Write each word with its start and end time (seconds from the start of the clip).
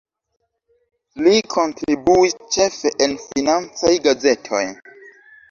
Li 1.25 1.33
kontribuis 1.55 2.33
ĉefe 2.57 2.93
en 3.09 3.15
financaj 3.27 3.93
gazetoj. 4.09 4.65